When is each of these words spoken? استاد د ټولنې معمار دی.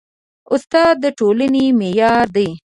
استاد 0.53 0.95
د 1.03 1.05
ټولنې 1.19 1.65
معمار 1.79 2.27
دی. 2.35 2.49